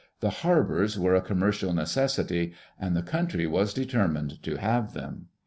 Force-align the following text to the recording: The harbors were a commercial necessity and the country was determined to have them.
The 0.19 0.31
harbors 0.31 0.97
were 0.97 1.13
a 1.13 1.21
commercial 1.21 1.73
necessity 1.73 2.53
and 2.79 2.95
the 2.97 3.03
country 3.03 3.45
was 3.45 3.71
determined 3.71 4.41
to 4.41 4.55
have 4.57 4.93
them. 4.95 5.27